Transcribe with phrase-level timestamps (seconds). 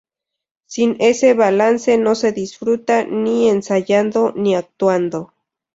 [0.65, 5.31] Sin ese balance no se disfruta ni ensayando ni actuando.